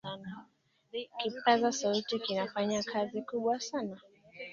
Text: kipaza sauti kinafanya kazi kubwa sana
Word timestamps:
kipaza 1.17 1.71
sauti 1.71 2.19
kinafanya 2.19 2.83
kazi 2.83 3.21
kubwa 3.21 3.59
sana 3.59 3.97